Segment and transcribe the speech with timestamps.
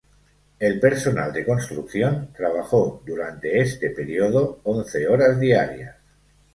[0.57, 5.95] El personal de construcción trabajó durante este período once horas diarias.